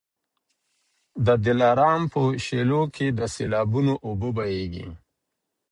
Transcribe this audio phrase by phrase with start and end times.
[1.25, 4.87] د دلارام په شېلو کي د سېلابونو اوبه بهیږي.